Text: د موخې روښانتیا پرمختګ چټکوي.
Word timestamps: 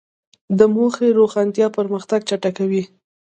د 0.57 0.59
موخې 0.75 1.07
روښانتیا 1.19 1.67
پرمختګ 1.77 2.19
چټکوي. 2.29 2.83